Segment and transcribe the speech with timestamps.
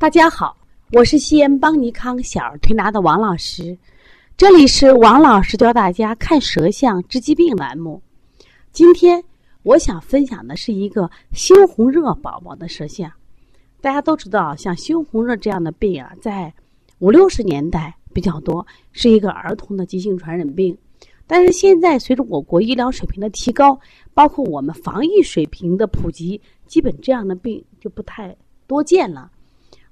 [0.00, 0.56] 大家好，
[0.92, 3.76] 我是西安邦尼康小儿推拿的王老师，
[4.34, 8.02] 这里是王老师教大家看舌象治疾病栏目。
[8.72, 9.22] 今天
[9.62, 13.12] 我想分享的是一个猩红热宝宝的舌象。
[13.82, 16.50] 大家都知道，像猩红热这样的病啊，在
[17.00, 20.74] 五六十年代比较多，是一个儿童的急性传染病。
[21.26, 23.78] 但是现在随着我国医疗水平的提高，
[24.14, 28.34] 包括我们防疫水平的普及，基本这样的病就不太
[28.66, 29.30] 多见了。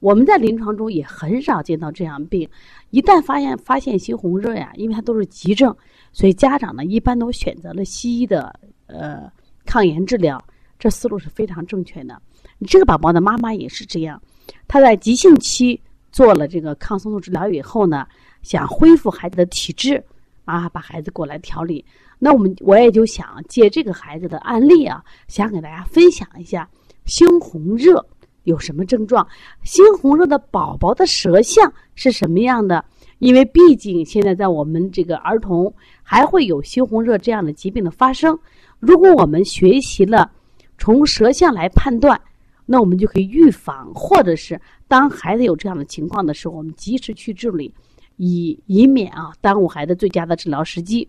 [0.00, 2.48] 我们在临床中也很少见到这样病。
[2.90, 5.74] 一旦发现发现猩红热呀，因为它都是急症，
[6.12, 9.30] 所以家长呢一般都选择了西医的呃
[9.64, 10.42] 抗炎治疗，
[10.78, 12.20] 这思路是非常正确的。
[12.66, 14.20] 这个宝宝的妈妈也是这样，
[14.68, 15.80] 她在急性期
[16.12, 18.06] 做了这个抗生素治疗以后呢，
[18.42, 20.02] 想恢复孩子的体质
[20.44, 21.84] 啊，把孩子过来调理。
[22.18, 26.68] 那我们我也就想借这个孩子的案例啊，想给大家分享一下
[27.06, 28.06] 猩红热。
[28.46, 29.26] 有什么症状？
[29.64, 32.84] 猩红热的宝宝的舌象是什么样的？
[33.18, 35.72] 因为毕竟现在在我们这个儿童
[36.02, 38.38] 还会有猩红热这样的疾病的发生。
[38.78, 40.30] 如果我们学习了
[40.78, 42.20] 从舌象来判断，
[42.66, 47.74] 那我们就可以预防，或者是当孩子有这样的情况的时候，我们及时去治理，
[48.16, 51.08] 以以免啊耽误孩子最佳的治疗时机。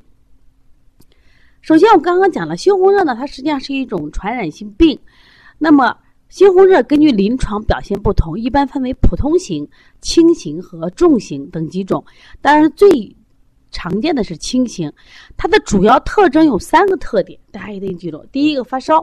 [1.62, 5.00] 首先，我刚刚讲了猩红热呢，它实际上是一种传染性病，
[5.60, 5.96] 那么。
[6.30, 9.68] 猩红热根据临床表现不同，一般分为普通型、
[10.02, 12.04] 轻型和重型等几种。
[12.42, 13.16] 当然，最
[13.72, 14.92] 常见的是轻型。
[15.38, 18.96] 它的主要特征有三个特点，大家一定记住：第一个发烧；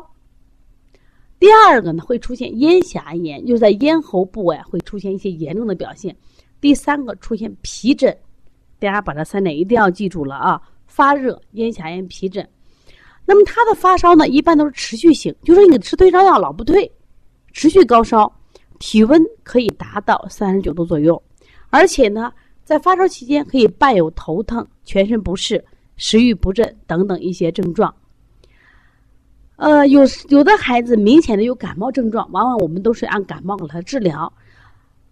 [1.39, 6.13] 第二个呢会出现咽峡炎，就是在咽喉部位会出现一些严重的表现；
[6.61, 8.15] 第三个出现皮疹。
[8.79, 10.61] 大家把这三点一定要记住了啊！
[10.87, 12.47] 发热、咽峡炎、皮疹。
[13.25, 16.91] 那么它的发烧呢，一般都是持续性，就是你吃退烧药老不退。
[17.55, 18.31] 持续高烧，
[18.81, 21.21] 体温可以达到三十九度左右，
[21.71, 22.31] 而且呢，
[22.65, 25.65] 在发烧期间可以伴有头疼、全身不适、
[25.97, 27.95] 食欲不振等等一些症状。
[29.55, 34.31] 呃，有有的孩子明显的有感冒症状，往往我们都是按感冒给他治疗，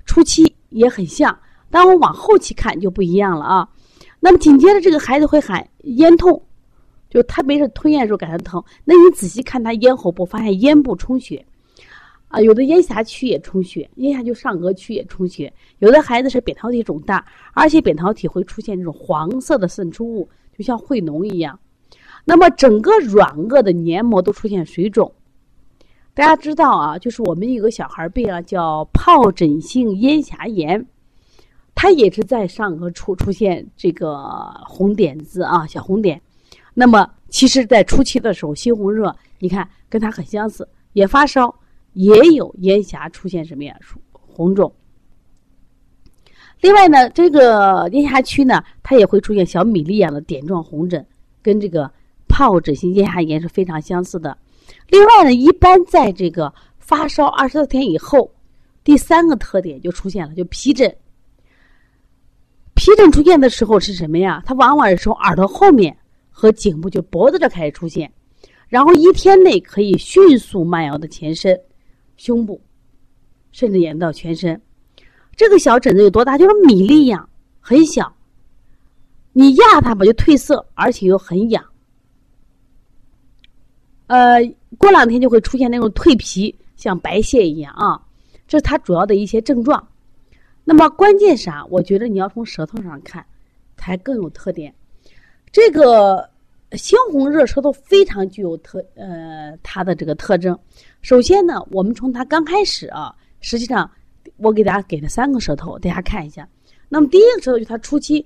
[0.05, 1.39] 初期也很像，
[1.71, 3.69] 但我往后期看就不一样了啊。
[4.19, 6.43] 那么紧接着这个孩子会喊咽痛，
[7.09, 11.47] 就特别是吞咽时候感觉疼，那你仔细看他咽喉部，发现咽部充血。
[12.33, 15.53] 啊，有的咽峡区也充血，咽下就上颚区也充血。
[15.81, 17.23] 有的孩子是扁桃体肿大，
[17.53, 20.27] 而且扁桃体会出现这种黄色的渗出物，
[20.57, 21.59] 就像会脓一样。
[22.25, 25.13] 那么整个软腭的黏膜都出现水肿。
[26.15, 30.87] 大家知道啊，就是我们有个小孩病啊，叫疱疹性咽峡炎，
[31.75, 34.25] 它也是在上颚处出现这个
[34.67, 36.19] 红点子啊，小红点。
[36.73, 41.55] 那么其实，在初期的时候，猩红热，你看跟它很相似，也发烧。
[41.93, 43.77] 也有咽峡出现什么呀？
[44.13, 44.73] 红肿。
[46.61, 51.05] 另外呢，这个咽峡区呢，它也会出现小米粒样的点状红疹，
[51.43, 51.91] 跟这个
[52.29, 54.39] 疱疹性咽峡炎是非常相似的。
[54.89, 58.33] 另外呢，一般在这个发烧二十多天以后，
[58.85, 60.97] 第三个特点就出现了，就皮疹。
[62.75, 64.43] 皮疹出现的时候是什么呀？
[64.47, 65.97] 它往往是从耳朵后面
[66.31, 68.11] 和颈部，就脖子这开始出现，
[68.69, 71.61] 然后一天内可以迅速蔓延到全身。
[72.17, 72.61] 胸部，
[73.51, 74.61] 甚至延到全身。
[75.35, 76.37] 这个小疹子有多大？
[76.37, 77.29] 就是米粒一样，
[77.61, 78.15] 很小。
[79.33, 81.65] 你压它吧，就褪色，而且又很痒。
[84.09, 84.41] 呃，
[84.79, 88.01] 过两天就会出现那种蜕皮，像白屑一样啊。
[88.47, 89.89] 这是它主要的一些症状。
[90.65, 91.65] 那么关键啥？
[91.71, 93.25] 我觉得你要从舌头上看，
[93.77, 94.75] 才更有特点。
[95.51, 96.32] 这个。
[96.73, 100.59] 猩红热舌头非常具有特呃它的这个特征。
[101.01, 103.91] 首先呢，我们从它刚开始啊，实际上
[104.37, 106.49] 我给大家给了三个舌头，大家看一下。
[106.89, 108.25] 那么第一个舌头就它初期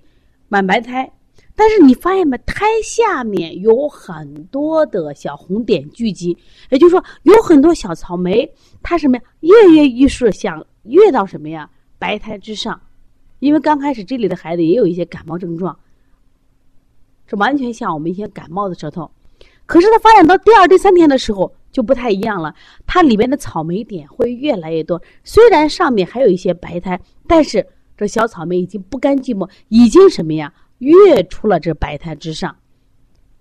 [0.49, 1.11] 满白苔，
[1.55, 2.37] 但是你发现没？
[2.47, 6.37] 苔下面有很多的小红点聚集，
[6.71, 8.51] 也就是说有很多小草莓，
[8.83, 9.23] 它什么呀？
[9.41, 11.69] 跃跃欲试，想跃到什么呀？
[11.99, 12.81] 白苔之上。
[13.39, 15.79] 因为刚开始这里的孩子也有一些感冒症状。
[17.27, 19.11] 这完全像我们一些感冒的舌头，
[19.67, 22.55] 可是它发展到第二、第三天的时候就不太一样了。
[22.87, 30.53] 它里面的草莓点会越来越多，虽然上面还有一些白苔，但是这小草莓已经不甘寂寞，已经什么呀？
[30.79, 32.55] 跃出了这白苔之上。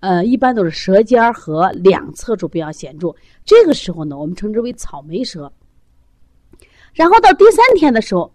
[0.00, 3.14] 呃，一般都是舌尖和两侧处比较显著。
[3.44, 5.52] 这个时候呢，我们称之为草莓舌。
[6.92, 8.32] 然后到第三天的时候，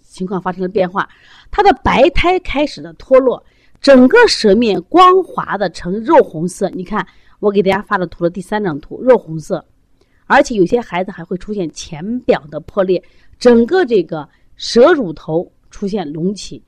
[0.00, 1.08] 情况发生了变化，
[1.50, 3.44] 它的白苔开始的脱落。
[3.86, 7.06] 整个舌面光滑的呈肉红色，你看
[7.38, 9.64] 我给大家发的图的第三张图，肉红色，
[10.26, 13.00] 而且有些孩子还会出现浅表的破裂，
[13.38, 16.60] 整个这个舌乳头出现隆起，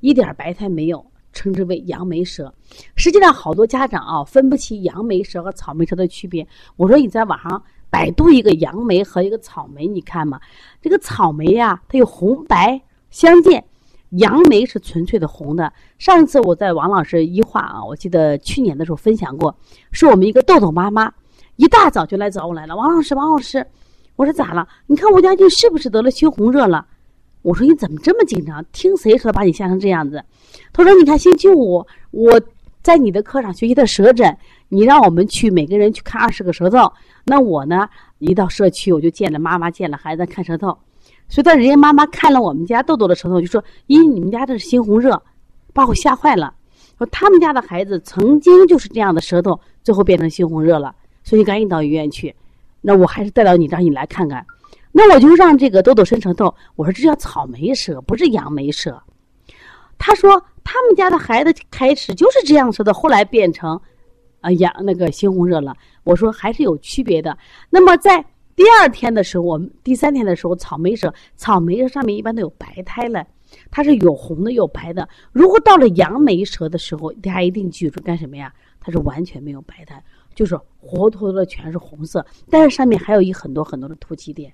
[0.00, 1.02] 一点白苔没有，
[1.32, 2.52] 称之为杨梅舌。
[2.94, 6.46] 实际上，好多家长啊分不清杨梅舌和草莓舌的区别。
[6.76, 10.38] 我说你在网上百度一个杨梅和一个草莓，你看嘛，
[10.82, 12.78] 这个草莓呀，它有红白
[13.08, 13.64] 相间。
[14.10, 15.72] 杨梅是纯粹的红的。
[15.98, 19.54] 上一次我在王老师一话啊，我记得去年的时候分享过，
[19.92, 21.12] 是我们一个豆豆妈妈
[21.56, 22.76] 一大早就来找我来了。
[22.76, 23.66] 王老师，王老师，
[24.14, 24.66] 我说咋了？
[24.86, 26.86] 你看我家俊是不是得了猩红热了？
[27.42, 28.64] 我说你怎么这么紧张？
[28.72, 30.22] 听谁说把你吓成这样子？
[30.72, 32.40] 他说你看星期五我
[32.82, 34.36] 在你的课上学习的舌诊，
[34.68, 36.92] 你让我们去每个人去看二十个舌头，
[37.24, 37.88] 那我呢
[38.18, 40.76] 一到社区我就见了妈妈，见了孩子看舌头。
[41.28, 45.20] 所以，当人家妈妈看了我们家豆豆的舌头，就说：“咦，你们家这是猩红热，
[45.72, 46.54] 把我吓坏了。”
[46.96, 50.94] 说他们家的孩子曾经就是这样的舌头，最后变成猩红热了，
[51.24, 52.34] 所以赶紧到医院去。
[52.80, 54.46] 那我还是带到你这儿，你来看看。
[54.92, 59.02] 那我就让这个豆豆伸舌头，我说这叫草莓舌，不是杨梅舌。
[59.98, 63.78] 他说他们家的孩子开始就是这样舌头，后来变成
[64.40, 65.74] 啊杨那个猩红热了。
[66.04, 67.36] 我说还是有区别的。
[67.68, 68.24] 那么在。
[68.56, 73.24] 第二天的时候，我们第三天的时候，草莓舌，草莓舌上面一般都有白苔了，
[73.70, 75.06] 它是有红的有白的。
[75.30, 78.50] 如果到了杨梅舌的时候，大家一定记住干什么呀？
[78.80, 80.02] 它是完全没有白苔，
[80.34, 84.50] 就是活脱脱的全是红色，但是上面还有一很多很多的凸起点。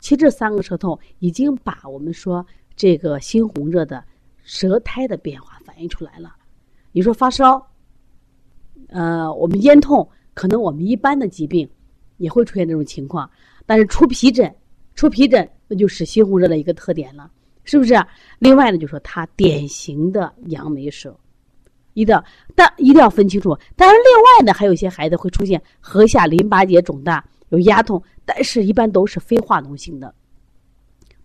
[0.00, 2.44] 其实这三个舌头已经把我们说
[2.74, 4.02] 这个猩红热的
[4.42, 6.34] 舌苔的变化反映出来了。
[6.90, 7.70] 你说发烧，
[8.88, 11.70] 呃，我们咽痛，可能我们一般的疾病。
[12.22, 13.28] 也会出现这种情况，
[13.66, 14.54] 但是出皮疹，
[14.94, 17.28] 出皮疹那就是猩红热的一个特点了，
[17.64, 18.00] 是不是？
[18.38, 21.18] 另外呢，就说它典型的杨梅舌，
[21.94, 22.24] 一定要
[22.54, 23.58] 但一定要分清楚。
[23.74, 30.14] 当然，另外呢，还有一些孩子会出现颌下淋巴结肿大、有压痛，但是一般都是非化脓性的，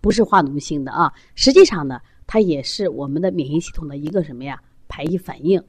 [0.02, 1.14] 不是化脓性的啊。
[1.36, 4.60] 实际上呢，它也是我们的免疫系统的一个什么呀？
[4.88, 5.64] 排异反应。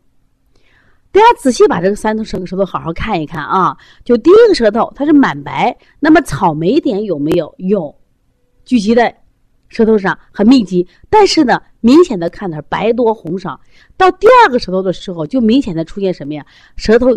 [1.19, 3.77] 大家仔细把这个三头舌舌头好好看一看啊！
[4.05, 7.53] 就第一个舌头，它是满白，那么草莓点有没有？
[7.59, 7.93] 有，
[8.65, 9.21] 聚集在
[9.67, 13.61] 舌头上很密集，但是呢，明显的看的是白多红少。
[13.97, 16.47] 到第二个舌头的时候，就明显的出现什么呀？
[16.77, 17.09] 舌头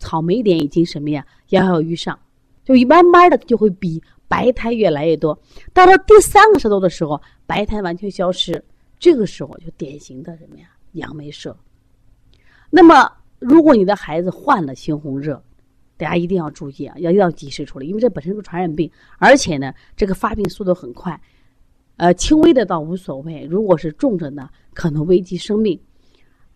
[0.00, 1.24] 草莓点已经什么呀？
[1.50, 2.18] 摇摇欲上，
[2.64, 5.38] 就慢慢的就会比白苔越来越多。
[5.72, 8.60] 到了第三个舌头的时候，白苔完全消失，
[8.98, 10.66] 这个时候就典型的什么呀？
[10.94, 11.56] 杨梅舌。
[12.68, 13.08] 那么。
[13.38, 15.42] 如果你的孩子患了猩红热，
[15.96, 21.20] 大家一定要注意啊，要要及时处理，因为这本身是传染病，而且呢，这个发病速度很快，
[21.96, 25.78] 呃，轻微的倒无所谓，如果是重着呢，可能危及生命。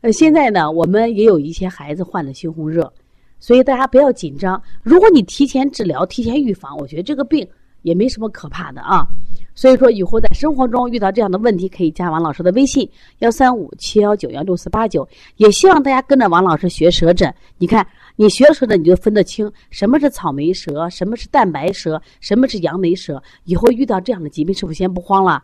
[0.01, 2.93] 呃，现在呢，我们也有一些孩子患了猩红热，
[3.39, 4.61] 所以大家不要紧张。
[4.83, 7.49] 如果你提前治疗、提前预防，我觉得这个病
[7.83, 9.07] 也没什么可怕的啊。
[9.55, 12.89] 所以说，以后在生活中遇到这样的问题，可以加王老师的微信
[13.19, 15.09] 幺三五七幺九幺六四八九。
[15.37, 17.35] 也希望大家跟着王老师学舌诊。
[17.59, 17.85] 你看，
[18.15, 23.21] 你学舌诊，你就分得清什么是草莓舌，什么是蛋白舌，什么是杨梅舌。
[23.45, 25.43] 以后遇到这样的疾病，是不是先不慌了？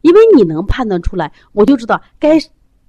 [0.00, 2.36] 因为你能判断出来，我就知道该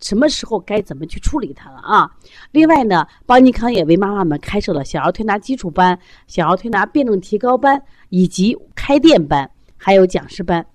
[0.03, 2.11] 什么时候该怎么去处理它了啊。
[2.51, 5.97] 另外呢，邦尼康也为妈妈们开设了小儿推拿基础班、
[6.27, 9.49] 小儿推拿辩证提高班以及开店班。
[9.77, 10.65] 还有讲师班，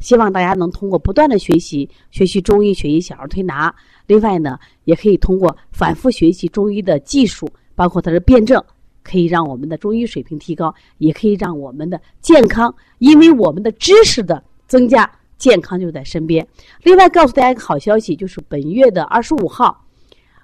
[0.00, 3.74] 希望大家能通过不断的学习，学习中医，学习小儿推拿。
[4.06, 8.62] 另外呢，也可以通过反复学习中医的技术，包括它的辩证，
[9.04, 16.46] 可以让我们的中医水平提高，也可以让我们的健康，因为我们的知识的增加，健康就在身边。
[16.82, 19.84] 另外，告诉大家一个好消息，就是本月的二十五号，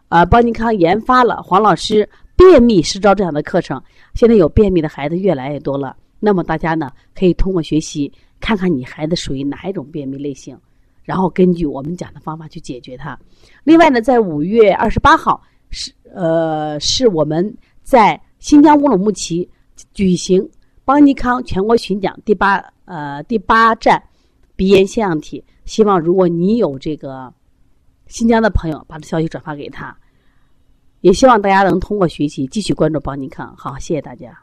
[0.08, 3.82] 啊，邦尼康研发了黄老师便秘实招这样的课程，
[4.14, 5.96] 现在有便秘的孩子越来越多了。
[6.20, 10.56] 那么大家呢，可以通过学习看看你孩子属于哪一种便秘类型，
[11.02, 13.18] 然后根据我们讲的方法去解决它。
[13.64, 19.48] 另外呢，在五月二十八号是呃是我们在新疆乌鲁木齐
[19.94, 20.48] 举行
[20.84, 24.00] 邦尼康全国巡讲第八呃第八站
[24.62, 25.44] 鼻炎腺样体。
[25.64, 27.34] 希望如果你有这个
[28.06, 29.96] 新疆的朋友，把这消息转发给他。
[31.00, 33.52] 也希望大家能通过学习继续关注邦尼康。
[33.56, 34.38] 好，谢谢大家。